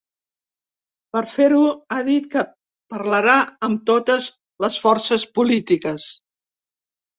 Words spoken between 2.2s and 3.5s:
que parlarà